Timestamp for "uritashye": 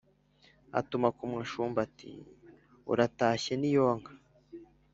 2.91-3.53